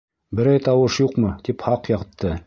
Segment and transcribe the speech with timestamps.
[0.37, 2.33] Берәй тауыш юҡмы, тип һаҡ ятты.